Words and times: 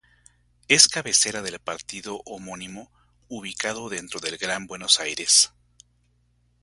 Es 0.67 0.87
cabecera 0.87 1.43
del 1.43 1.59
partido 1.59 2.23
homónimo, 2.25 2.91
ubicado 3.29 3.87
dentro 3.87 4.19
del 4.19 4.39
Gran 4.39 4.65
Buenos 4.65 4.99
Aires. 4.99 5.51